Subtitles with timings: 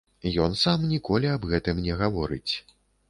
[0.45, 2.53] Ён сам ніколі аб гэтым не гаворыць.